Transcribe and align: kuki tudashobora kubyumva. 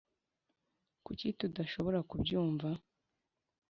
kuki 1.05 1.27
tudashobora 1.39 1.99
kubyumva. 2.09 2.67